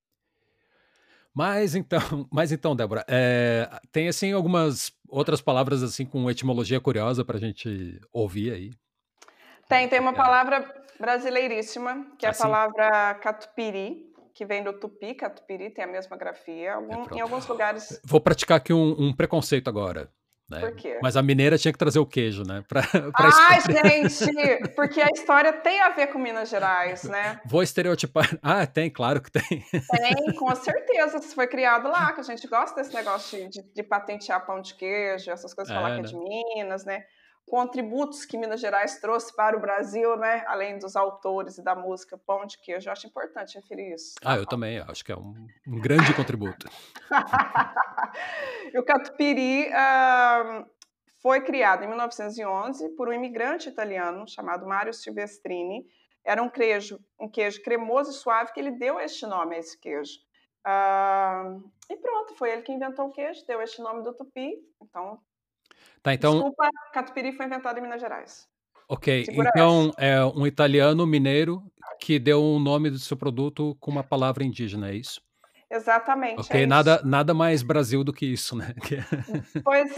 [1.33, 7.23] Mas então, mas então, Débora, é, tem assim algumas outras palavras assim com etimologia curiosa
[7.23, 8.71] para a gente ouvir aí?
[9.69, 12.43] Tem, tem uma palavra brasileiríssima, que é a assim?
[12.43, 14.06] palavra catupiri,
[14.37, 16.75] que vem do tupi, que a tupiri tem a mesma grafia.
[16.75, 17.99] Algum, é em alguns lugares.
[18.05, 20.11] Vou praticar aqui um, um preconceito agora.
[20.49, 20.61] Né?
[20.61, 20.99] Por quê?
[21.01, 22.63] Mas a mineira tinha que trazer o queijo, né?
[22.69, 24.73] Pra, pra Ai, gente!
[24.75, 27.41] Porque a história tem a ver com Minas Gerais, né?
[27.45, 28.27] Vou estereotipar.
[28.43, 29.43] Ah, tem, claro que tem.
[29.43, 31.17] Tem, com certeza.
[31.17, 34.61] Isso foi criado lá, que a gente gosta desse negócio de, de, de patentear pão
[34.61, 36.07] de queijo, essas coisas, é, falar que é né?
[36.07, 37.03] de Minas, né?
[37.47, 40.43] Contributos que Minas Gerais trouxe para o Brasil, né?
[40.47, 42.89] Além dos autores e da música pão de queijo.
[42.89, 44.15] Eu acho importante referir isso.
[44.23, 44.79] Ah, eu também.
[44.79, 45.33] Acho que é um,
[45.65, 46.67] um grande contributo.
[48.77, 50.65] o catupiry uh,
[51.21, 55.85] foi criado em 1911 por um imigrante italiano chamado Mario Silvestrini.
[56.25, 59.79] Era um queijo, um queijo cremoso e suave que ele deu este nome a esse
[59.79, 60.19] queijo.
[60.67, 64.55] Uh, e pronto, foi ele que inventou o queijo, deu este nome do tupi.
[64.81, 65.17] Então,
[66.01, 66.33] Tá, então...
[66.33, 68.47] Desculpa, catupiry foi inventado em Minas Gerais.
[68.89, 70.05] Ok, Segura então essa.
[70.05, 71.61] é um italiano mineiro
[71.99, 75.21] que deu o um nome do seu produto com uma palavra indígena, é isso?
[75.69, 76.39] Exatamente.
[76.39, 78.73] Ok, é nada, nada mais Brasil do que isso, né?
[79.63, 79.93] Pois,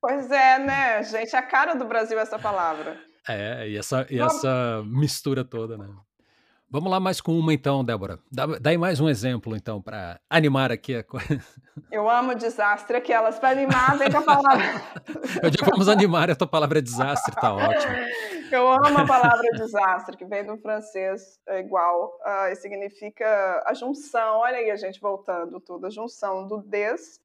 [0.00, 1.34] pois é, né, gente?
[1.34, 3.00] A cara do Brasil essa palavra.
[3.28, 5.88] É, e essa, e essa mistura toda, né?
[6.74, 8.18] Vamos lá mais com uma então, Débora.
[8.32, 11.40] Dá, dá aí mais um exemplo então para animar aqui a coisa.
[11.88, 14.82] Eu amo desastre aquelas para animar vem com a palavra.
[15.40, 17.94] Eu digo vamos animar, a tua palavra é desastre, tá ótimo.
[18.50, 23.72] Eu amo a palavra desastre, que vem do francês é igual uh, e significa a
[23.72, 24.38] junção.
[24.38, 27.20] Olha aí a gente voltando tudo, a junção do des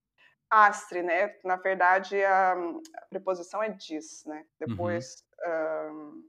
[0.48, 1.34] astre, né?
[1.44, 4.46] Na verdade a, a preposição é dis, né?
[4.60, 6.12] Depois uhum.
[6.12, 6.24] uh,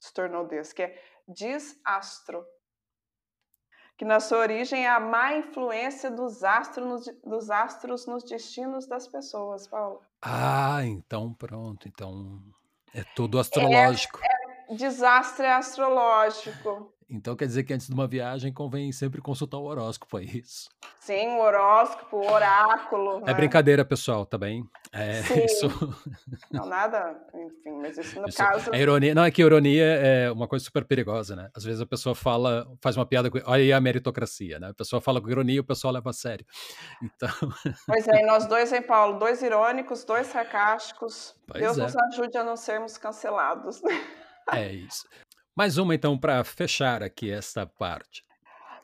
[0.00, 2.44] se tornou des, que é desastro
[3.96, 8.86] que na sua origem é a má influência dos astros, nos, dos astros nos destinos
[8.86, 10.00] das pessoas, Paulo.
[10.20, 11.86] Ah, então pronto.
[11.86, 12.40] Então
[12.92, 14.20] é tudo astrológico.
[14.22, 16.93] É, é desastre astrológico.
[17.08, 20.68] Então quer dizer que antes de uma viagem convém sempre consultar o horóscopo, é isso?
[21.00, 23.18] Sim, o horóscopo, o oráculo.
[23.18, 23.34] É né?
[23.34, 24.64] brincadeira, pessoal, tá bem?
[24.92, 25.44] É Sim.
[25.44, 25.68] isso.
[26.50, 28.70] Não, nada, enfim, mas isso no isso, caso.
[28.72, 31.50] A ironia, não, é que a ironia é uma coisa super perigosa, né?
[31.54, 33.38] Às vezes a pessoa fala, faz uma piada com.
[33.44, 34.70] Olha aí a meritocracia, né?
[34.70, 36.46] A pessoa fala com ironia e o pessoal leva a sério.
[37.04, 37.28] Então.
[37.86, 39.18] Pois é, e nós dois, hein, Paulo?
[39.18, 41.36] Dois irônicos, dois sarcásticos.
[41.46, 41.82] Pois Deus é.
[41.82, 43.82] nos ajude a não sermos cancelados.
[44.52, 45.06] É isso.
[45.56, 48.24] Mais uma, então, para fechar aqui esta parte.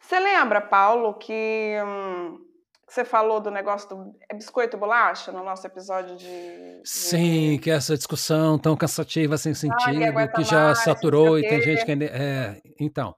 [0.01, 2.39] Você lembra, Paulo, que, hum,
[2.87, 6.81] você falou do negócio do é biscoito bolacha no nosso episódio de.
[6.85, 11.61] Sim, que essa discussão tão cansativa, sem sentido, ah, que, já mais, saturou e tem
[11.61, 12.05] gente que.
[12.05, 13.17] É, então.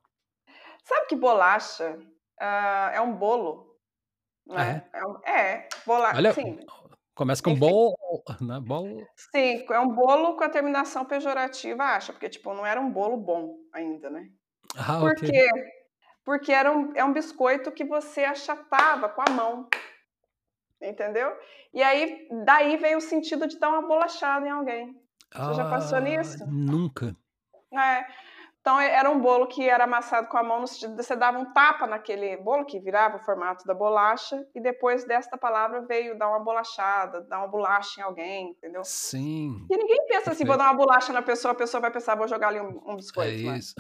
[0.85, 1.97] Sabe que bolacha
[2.41, 3.77] uh, é um bolo?
[4.47, 4.83] Né?
[4.93, 6.17] É, é, um, é bolacha.
[6.17, 6.59] Olha, sim.
[7.15, 7.95] Começa com bol,
[8.41, 8.59] né?
[8.61, 9.07] Bol.
[9.17, 13.17] Sim, é um bolo com a terminação pejorativa, acha, porque tipo não era um bolo
[13.17, 14.29] bom ainda, né?
[14.77, 15.31] Ah, Por okay.
[15.31, 15.51] quê?
[16.25, 19.69] Porque era um, é um biscoito que você achatava com a mão,
[20.81, 21.37] entendeu?
[21.75, 24.93] E aí daí veio o sentido de dar uma bolachada em alguém.
[25.33, 26.47] Você ah, já passou nisso?
[26.47, 27.17] Nunca.
[27.73, 28.07] É.
[28.63, 31.37] Então era um bolo que era amassado com a mão, no sentido de você dava
[31.37, 36.17] um tapa naquele bolo que virava o formato da bolacha, e depois desta palavra veio
[36.17, 38.85] dar uma bolachada, dar uma bolacha em alguém, entendeu?
[38.85, 39.67] Sim.
[39.69, 42.29] E ninguém pensa assim, vou dar uma bolacha na pessoa, a pessoa vai pensar, vou
[42.29, 43.33] jogar ali um, um biscoito.
[43.33, 43.75] É isso.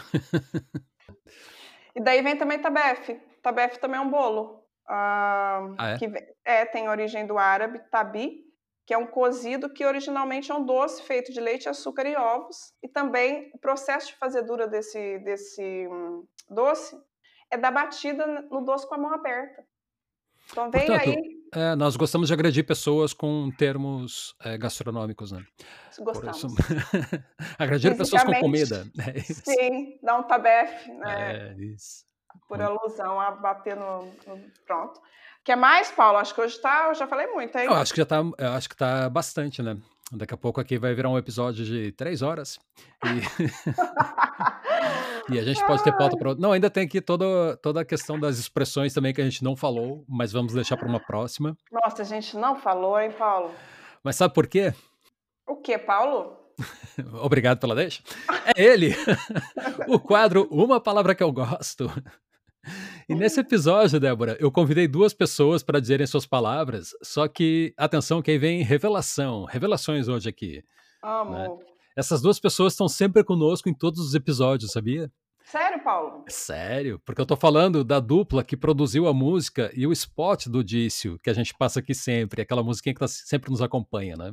[1.94, 3.20] e daí vem também tabefe.
[3.40, 4.64] Tabefe também é um bolo.
[4.88, 5.96] Uh, ah, é?
[5.96, 6.12] Que
[6.44, 8.51] é, tem origem do árabe, tabi,
[8.86, 12.72] que é um cozido que originalmente é um doce feito de leite, açúcar e ovos.
[12.82, 16.96] E também o processo de fazedura desse, desse hum, doce
[17.50, 19.64] é da batida no doce com a mão aberta.
[20.50, 21.42] Então vem Portanto, aí.
[21.54, 25.44] É, nós gostamos de agredir pessoas com termos é, gastronômicos, né?
[25.98, 26.44] Gostamos.
[27.58, 28.86] agredir pessoas com comida.
[28.98, 31.52] É sim, dá um tabefe, né?
[31.52, 32.06] É isso.
[32.48, 34.50] Por alusão a bater no, no...
[34.66, 34.98] Pronto.
[35.44, 36.18] Quer mais, Paulo?
[36.18, 37.64] Acho que hoje tá, eu já falei muito, hein?
[37.64, 38.22] Eu acho que já tá,
[38.56, 39.76] acho que tá bastante, né?
[40.12, 42.60] Daqui a pouco aqui vai virar um episódio de três horas.
[43.04, 43.08] E,
[45.34, 48.20] e a gente pode ter pauta para Não, ainda tem aqui toda, toda a questão
[48.20, 51.56] das expressões também que a gente não falou, mas vamos deixar para uma próxima.
[51.72, 53.52] Nossa, a gente não falou, hein, Paulo?
[54.04, 54.72] Mas sabe por quê?
[55.46, 56.38] O quê, Paulo?
[57.20, 58.00] Obrigado pela deixa.
[58.54, 58.94] É ele,
[59.88, 61.90] o quadro Uma Palavra que Eu Gosto.
[63.08, 68.22] E nesse episódio, Débora, eu convidei duas pessoas para dizerem suas palavras, só que, atenção,
[68.22, 70.62] que aí vem revelação, revelações hoje aqui.
[71.02, 71.32] Amo.
[71.32, 71.48] Né?
[71.96, 75.10] Essas duas pessoas estão sempre conosco em todos os episódios, sabia?
[75.44, 76.24] Sério, Paulo?
[76.28, 80.62] Sério, porque eu tô falando da dupla que produziu a música e o spot do
[80.62, 84.32] Dício, que a gente passa aqui sempre, aquela musiquinha que tá, sempre nos acompanha, né?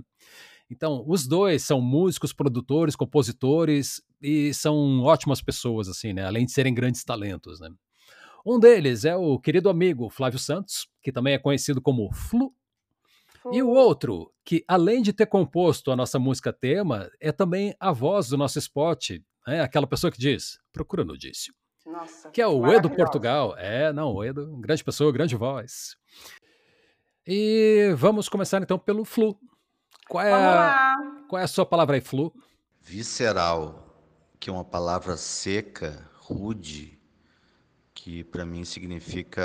[0.72, 6.24] Então, os dois são músicos, produtores, compositores e são ótimas pessoas, assim, né?
[6.24, 7.70] Além de serem grandes talentos, né?
[8.45, 12.54] Um deles é o querido amigo Flávio Santos, que também é conhecido como Flu.
[13.52, 17.91] E o outro, que além de ter composto a nossa música tema, é também a
[17.91, 19.12] voz do nosso spot,
[19.47, 19.62] né?
[19.62, 21.54] aquela pessoa que diz, procura no Dício.
[21.86, 23.56] Nossa, que é o Edo Portugal.
[23.58, 25.95] É, não, o Edo, grande pessoa, grande voz.
[27.25, 29.39] E vamos começar então pelo Flu.
[30.08, 30.95] Qual é, a,
[31.28, 32.34] qual é a sua palavra aí, Flu?
[32.82, 33.95] Visceral,
[34.39, 36.98] que é uma palavra seca, rude,
[38.01, 39.41] que para mim significa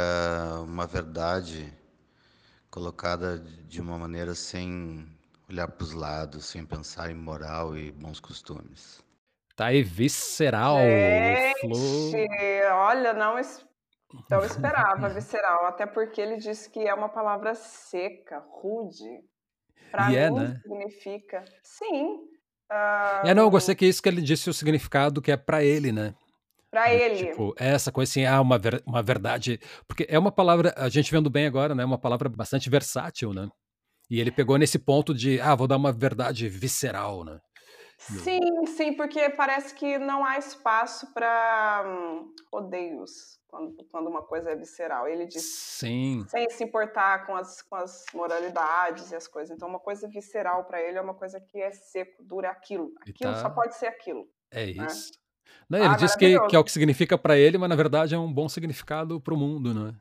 [0.62, 1.72] uma verdade
[2.70, 5.06] colocada de uma maneira sem
[5.48, 9.02] olhar para os lados, sem pensar em moral e bons costumes.
[9.56, 12.26] Tá aí visceral, Gente,
[12.72, 19.04] olha, não, eu esperava visceral, até porque ele disse que é uma palavra seca, rude.
[19.90, 20.60] Para E é, mim né?
[20.62, 22.28] significa sim.
[23.24, 25.62] É, não, eu Uh, gostei que isso que ele disse o significado que é pra
[25.62, 26.14] ele, né?
[26.74, 27.26] Para De, ele.
[27.28, 29.60] tipo, essa coisa assim, ah, uma, ver- uma verdade.
[29.86, 31.84] Porque é uma palavra, a gente vendo bem agora, né?
[31.84, 33.48] Uma palavra bastante versátil, né?
[34.10, 37.38] E ele pegou nesse ponto de, ah, vou dar uma verdade visceral, né?
[37.96, 41.84] Sim, sim, porque parece que não há espaço para
[42.52, 45.06] rodeios quando, quando uma coisa é visceral.
[45.08, 49.56] Ele diz Sim, sem se importar com as, com as moralidades e as coisas.
[49.56, 52.92] Então, uma coisa visceral para ele é uma coisa que é seco, dura aquilo.
[53.00, 53.50] Aquilo só tá.
[53.50, 54.84] pode ser aquilo, É né?
[54.86, 55.12] isso.
[55.68, 58.14] Não, ele Ah, diz que, que é o que significa pra ele, mas na verdade
[58.14, 59.94] é um bom significado pro mundo, né?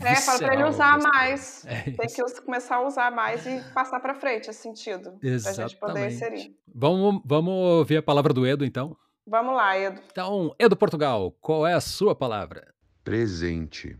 [0.00, 1.64] É, fala para ele Visceral, usar mais.
[1.66, 5.54] É Tem que começar a usar mais e passar para frente esse sentido, para a
[5.54, 6.14] gente poder Exatamente.
[6.14, 6.56] inserir.
[6.74, 8.96] Vamos, vamos ouvir a palavra do Edo, então?
[9.26, 10.00] Vamos lá, Edo.
[10.10, 12.74] Então, Edo Portugal, qual é a sua palavra?
[13.02, 13.98] Presente.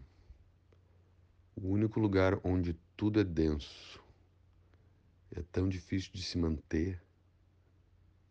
[1.57, 4.01] O único lugar onde tudo é denso.
[5.35, 7.03] É tão difícil de se manter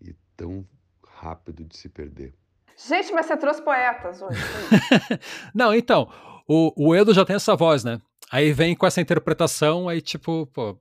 [0.01, 0.67] e tão
[1.06, 2.34] rápido de se perder.
[2.77, 4.39] Gente, mas você trouxe poetas hoje.
[5.53, 6.07] Não, então,
[6.47, 7.99] o, o Edo já tem essa voz, né?
[8.31, 10.77] Aí vem com essa interpretação, aí tipo, pô,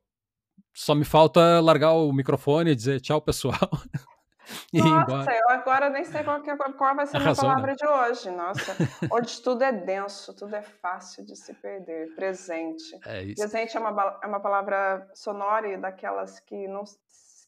[0.74, 3.56] só me falta largar o microfone e dizer tchau, pessoal,
[4.72, 7.48] e Nossa, eu agora nem sei qual, que é- qual vai ser a minha Arrasou,
[7.48, 7.54] né?
[7.54, 8.30] palavra de hoje.
[8.30, 8.76] Nossa,
[9.11, 12.14] onde tudo é denso, tudo é fácil de se perder.
[12.14, 12.98] Presente.
[13.06, 13.37] É isso.
[13.37, 16.85] Presente é uma, é uma palavra sonora e daquelas que não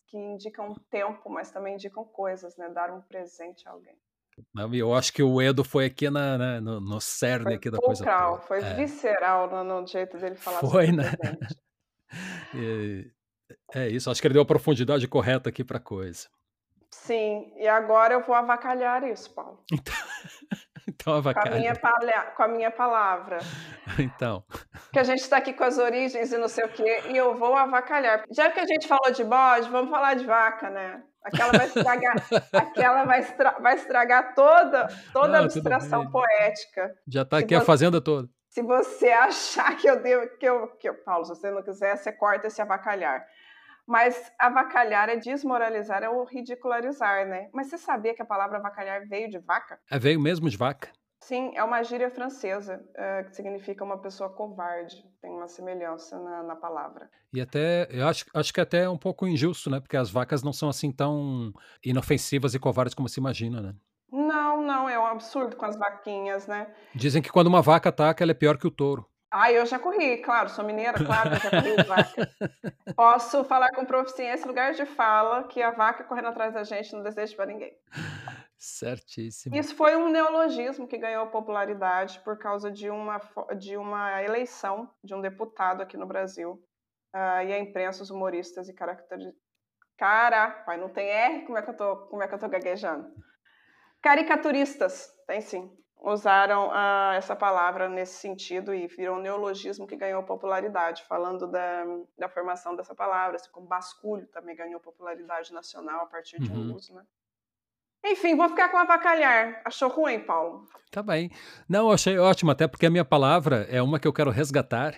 [0.07, 2.71] que indicam tempo, mas também indicam coisas, né?
[2.71, 3.95] Dar um presente a alguém.
[4.73, 7.79] Eu acho que o Edo foi aqui na, na- no, no cerne Foi aqui da
[7.79, 8.39] coisa toda.
[8.43, 11.05] foi É, visceral no, no jeito dele falar foi, né?
[12.55, 13.11] E-
[13.75, 16.29] é isso, acho que ele deu a profundidade correta aqui pra coisa.
[16.91, 19.63] Sim, e agora eu vou avacalhar isso, Paulo.
[19.73, 19.95] Então,
[20.89, 21.59] então Com a avacalha.
[21.59, 23.39] minha, palha- com a minha palavra.
[23.99, 24.43] Então,
[24.93, 27.35] que a gente está aqui com as origens e não sei o quê, e eu
[27.35, 28.23] vou avacalhar.
[28.31, 31.03] Já que a gente falou de bode, vamos falar de vaca, né?
[31.29, 32.17] Aquela vai estragar,
[32.53, 36.95] aquela vai, estra- vai estragar toda, toda a não, tudo abstração poética.
[37.07, 38.29] Já tá Se aqui a você- fazenda toda.
[38.51, 41.97] Se você achar que eu devo, que eu, que eu, Paulo, se você não quiser,
[41.97, 43.25] você corta esse avacalhar.
[43.87, 47.49] Mas avacalhar é desmoralizar, é o ridicularizar, né?
[47.55, 49.79] Mas você sabia que a palavra avacalhar veio de vaca?
[49.91, 50.89] É, veio mesmo de vaca.
[51.29, 55.05] Sim, é uma gíria francesa, eh, que significa uma pessoa covarde.
[55.21, 57.11] Tem uma semelhança na, na palavra.
[57.35, 59.79] E até, eu acho, acho que até é um pouco injusto, né?
[59.79, 61.53] Porque as vacas não são assim tão
[61.85, 63.75] inofensivas e covardes como se imagina, né?
[64.11, 66.67] Não, não, é um absurdo com as vaquinhas, né?
[66.95, 69.07] Dizem que quando uma vaca ataca, ela é pior que o touro.
[69.31, 72.31] Ah, eu já corri, claro, sou mineira, claro, eu já corri vaca.
[72.97, 77.03] Posso falar com proficiência, lugar de fala, que a vaca correndo atrás da gente não
[77.03, 77.77] deseja para ninguém.
[78.59, 79.55] Certíssimo.
[79.55, 83.21] Isso foi um neologismo que ganhou popularidade por causa de uma,
[83.57, 86.61] de uma eleição de um deputado aqui no Brasil.
[87.13, 89.33] Ah, e a imprensa, os humoristas e caracteri...
[89.97, 91.47] Cara, pai, não tem R?
[91.47, 93.13] Como é que eu tô, como é que eu tô gaguejando?
[94.03, 95.77] Caricaturistas, tem sim.
[96.01, 101.85] Usaram ah, essa palavra nesse sentido e virou um neologismo que ganhou popularidade, falando da,
[102.17, 106.57] da formação dessa palavra, assim como basculho também ganhou popularidade nacional a partir de um
[106.57, 106.75] Uhum.
[106.77, 107.05] uso, né?
[108.05, 109.61] Enfim, vou ficar com avacalhar.
[109.65, 110.67] Achou ruim, Paulo?
[110.91, 111.31] Tá bem.
[111.69, 114.95] Não, eu achei ótimo, até porque a minha palavra é uma que eu quero resgatar,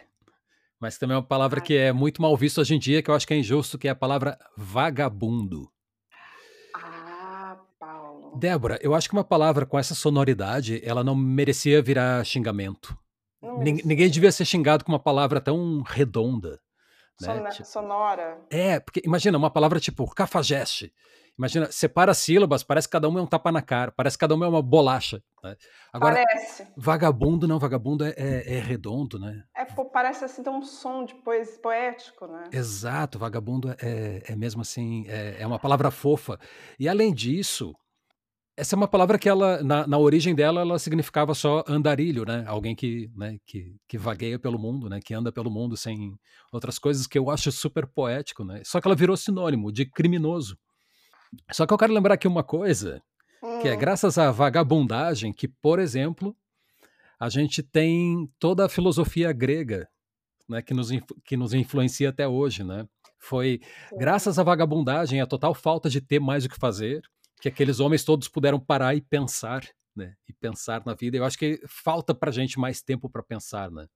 [0.79, 1.67] mas também é uma palavra Ai.
[1.67, 3.89] que é muito mal vista hoje em dia, que eu acho que é injusto, que
[3.89, 5.69] é a palavra vagabundo.
[6.75, 8.37] Ah, Paulo.
[8.39, 12.97] Débora, eu acho que uma palavra com essa sonoridade, ela não merecia virar xingamento.
[13.43, 13.89] Não Nin- merecia.
[13.89, 16.61] Ninguém devia ser xingado com uma palavra tão redonda.
[17.21, 17.51] Né?
[17.51, 18.39] Tipo- Sonora.
[18.51, 20.93] É, porque imagina uma palavra tipo cafajeste.
[21.39, 24.35] Imagina, separa sílabas, parece que cada uma é um tapa na cara, parece que cada
[24.35, 25.23] uma é uma bolacha.
[25.43, 25.57] né?
[25.91, 26.67] Agora, Parece.
[26.77, 29.43] vagabundo não, vagabundo é, é- é redondo, né?
[29.57, 31.15] É, pô, parece assim, tem um som de
[31.63, 32.45] poético, né?
[32.53, 36.39] Exato, vagabundo é, é mesmo assim, é, é uma palavra fofa.
[36.79, 37.75] E além disso,
[38.61, 42.45] essa é uma palavra que ela, na, na origem dela, ela significava só andarilho, né?
[42.47, 45.01] Alguém que, né, que, que vagueia pelo mundo, né?
[45.03, 46.15] Que anda pelo mundo sem
[46.53, 48.61] outras coisas, que eu acho super poético, né?
[48.65, 50.59] Só que ela virou sinônimo de criminoso.
[51.51, 53.03] Só que eu quero lembrar aqui uma coisa,
[53.63, 56.37] que é Hum, graças à vagabundagem que, por exemplo,
[57.19, 59.89] a gente tem toda a filosofia grega,
[60.47, 60.91] né, que nos,
[61.25, 62.87] que nos influencia até hoje, né?
[63.19, 63.61] Foi
[63.97, 67.03] graças à vagabundagem, à total falta de ter mais o que fazer,
[67.41, 69.63] que aqueles homens todos puderam parar e pensar,
[69.97, 70.15] né?
[70.29, 71.17] E pensar na vida.
[71.17, 73.87] Eu acho que falta para gente mais tempo para pensar, né?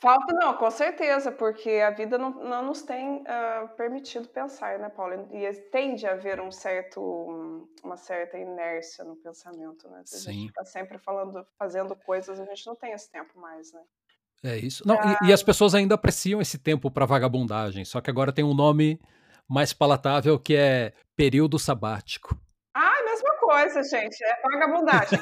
[0.00, 4.90] Falta não, com certeza, porque a vida não, não nos tem uh, permitido pensar, né,
[4.90, 5.28] Paulo?
[5.32, 10.02] E tende a haver um certo, uma certa inércia no pensamento, né?
[10.04, 13.72] Se a gente está sempre falando, fazendo coisas, a gente não tem esse tempo mais,
[13.72, 13.80] né?
[14.42, 14.86] É isso.
[14.86, 18.44] Não, e, e, as pessoas ainda apreciam esse tempo para vagabundagem, só que agora tem
[18.44, 19.00] um nome
[19.48, 22.38] mais palatável que é período sabático.
[23.44, 24.24] Coisa, gente.
[24.24, 25.18] É vagabundagem.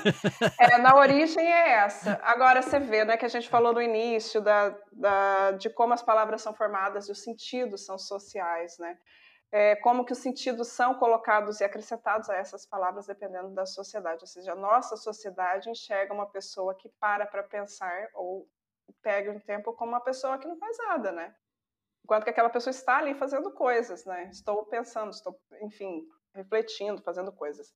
[0.58, 2.20] é, na origem é essa.
[2.22, 6.02] Agora você vê, né, que a gente falou no início da, da, de como as
[6.02, 8.98] palavras são formadas e os sentidos são sociais, né?
[9.50, 14.22] É, como que os sentidos são colocados e acrescentados a essas palavras dependendo da sociedade.
[14.22, 18.48] Ou seja, a nossa sociedade enxerga uma pessoa que para para pensar ou
[19.02, 21.34] pega um tempo como uma pessoa que não faz nada, né?
[22.04, 24.28] Enquanto que aquela pessoa está ali fazendo coisas, né?
[24.32, 26.02] Estou pensando, estou, enfim,
[26.34, 27.72] refletindo, fazendo coisas.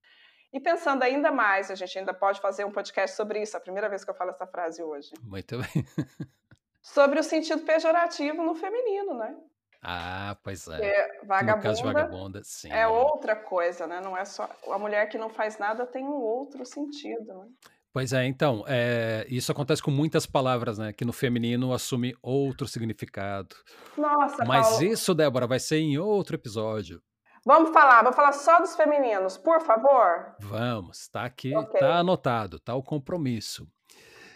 [0.56, 3.90] E pensando ainda mais, a gente ainda pode fazer um podcast sobre isso, a primeira
[3.90, 5.10] vez que eu falo essa frase hoje.
[5.22, 5.68] Muito bem.
[6.80, 9.36] sobre o sentido pejorativo no feminino, né?
[9.82, 10.78] Ah, pois é.
[10.78, 12.72] Porque vagabunda, no caso de vagabunda, sim.
[12.72, 14.00] É outra coisa, né?
[14.00, 17.48] Não é só a mulher que não faz nada tem um outro sentido, né?
[17.92, 20.90] Pois é, então, é, isso acontece com muitas palavras, né?
[20.90, 23.54] Que no feminino assume outro significado.
[23.94, 24.84] Nossa, Mas Paulo.
[24.84, 27.02] isso, Débora, vai ser em outro episódio.
[27.46, 30.34] Vamos falar, vamos falar só dos femininos, por favor?
[30.40, 31.78] Vamos, tá aqui, okay.
[31.78, 33.68] tá anotado, tá o compromisso.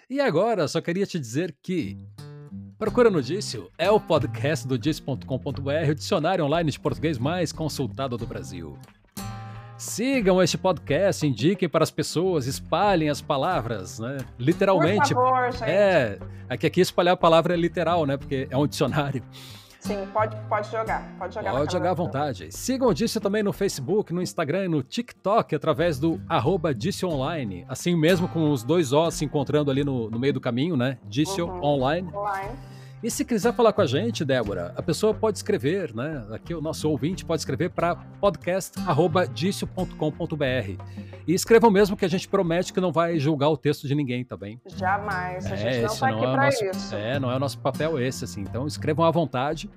[0.08, 1.98] E agora, só queria te dizer que
[2.78, 8.16] Procura no Dício é o podcast do Dício.com.br, o dicionário online de português mais consultado
[8.16, 8.78] do Brasil.
[9.76, 14.18] Sigam este podcast, indiquem para as pessoas, espalhem as palavras, né?
[14.38, 15.14] Literalmente.
[15.14, 15.68] Por favor, gente.
[15.68, 16.16] É,
[16.48, 18.16] aqui, aqui espalhar a palavra é literal, né?
[18.16, 19.24] Porque é um dicionário.
[19.80, 21.02] Sim, pode, pode jogar.
[21.18, 22.52] Pode jogar, pode jogar à vontade.
[22.52, 27.64] Sigam o Dice também no Facebook, no Instagram e no TikTok através do arroba Online.
[27.66, 30.98] Assim mesmo com os dois Os se encontrando ali no, no meio do caminho, né?
[31.04, 31.64] Dice uhum.
[31.64, 32.08] Online.
[32.12, 32.58] Online.
[33.02, 36.22] E se quiser falar com a gente, Débora, a pessoa pode escrever, né?
[36.30, 40.82] Aqui o nosso ouvinte pode escrever para podcast@dicio.com.br.
[41.26, 44.22] E escrevam mesmo que a gente promete que não vai julgar o texto de ninguém,
[44.22, 44.60] tá bem?
[44.76, 45.46] Jamais.
[45.46, 46.94] A é, gente não tá aqui é nosso, isso.
[46.94, 48.42] É, não é o nosso papel esse, assim.
[48.42, 49.70] Então escrevam à vontade,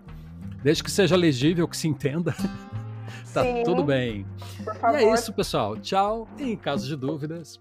[0.62, 2.36] desde que seja legível, que se entenda.
[3.34, 4.26] tá Sim, tudo bem.
[4.66, 5.00] Por favor.
[5.00, 5.78] E é isso, pessoal.
[5.78, 6.28] Tchau.
[6.38, 7.58] E em caso de dúvidas,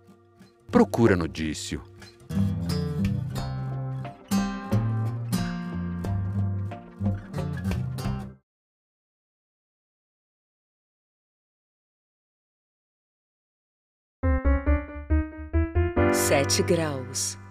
[0.73, 1.81] procura no Dício.
[16.33, 17.42] Sete graus.